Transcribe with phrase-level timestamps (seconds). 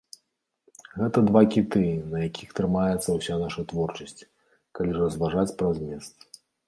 [0.99, 4.21] Гэта два кіты, на якіх трымаецца ўся наша творчасць,
[4.81, 6.27] калі разважаць пра змест.